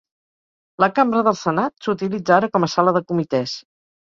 La 0.83 0.87
cambra 0.99 1.21
del 1.27 1.37
Senat 1.41 1.85
s'utilitza 1.89 2.35
ara 2.39 2.51
com 2.57 2.67
a 2.67 2.71
sala 2.77 2.97
de 2.99 3.05
comitès. 3.15 3.55